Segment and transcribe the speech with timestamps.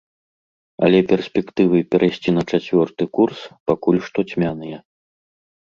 [0.87, 3.39] Але перспектывы перайсці на чацвёрты курс
[3.71, 4.77] пакуль што цьмяныя.